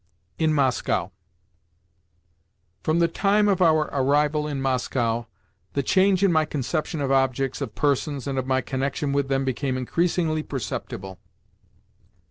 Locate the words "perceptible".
10.41-11.19